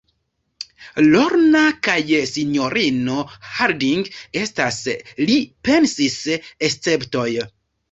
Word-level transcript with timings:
Lorna 1.15 1.61
kaj 1.87 1.97
sinjorino 2.29 3.19
Harding 3.59 4.09
estas, 4.43 4.81
li 5.31 5.39
pensis, 5.71 6.19
esceptoj. 6.73 7.31